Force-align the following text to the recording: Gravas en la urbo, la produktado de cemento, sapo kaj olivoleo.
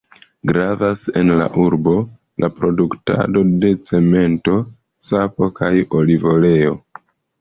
Gravas 0.51 1.01
en 1.19 1.27
la 1.41 1.45
urbo, 1.63 1.93
la 2.45 2.49
produktado 2.61 3.43
de 3.65 3.71
cemento, 3.91 4.57
sapo 5.11 5.51
kaj 5.61 5.71
olivoleo. 6.01 6.75